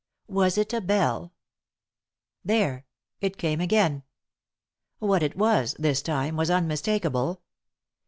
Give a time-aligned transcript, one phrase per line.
[0.31, 1.31] Was it a bell?
[2.43, 2.83] There 1—
[3.21, 4.01] it came again
[4.99, 7.43] I What it was, this time, was unmistakable.